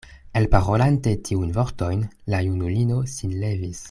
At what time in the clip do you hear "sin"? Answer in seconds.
3.17-3.37